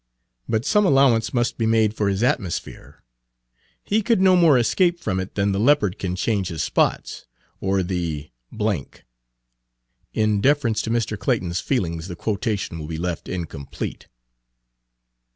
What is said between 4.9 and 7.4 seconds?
from it than the leopard can change his spots,